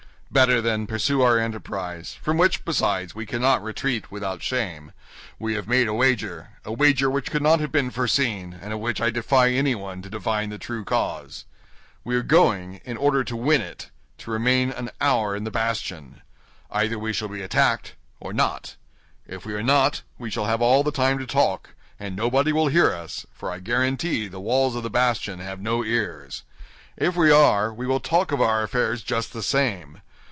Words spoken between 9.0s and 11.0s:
I defy anyone to divine the true